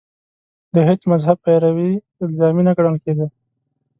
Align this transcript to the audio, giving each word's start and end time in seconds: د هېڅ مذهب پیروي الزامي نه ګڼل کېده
د 0.73 0.75
هېڅ 0.87 1.01
مذهب 1.11 1.37
پیروي 1.45 1.91
الزامي 2.25 2.63
نه 2.67 2.73
ګڼل 2.77 2.95
کېده 3.03 3.27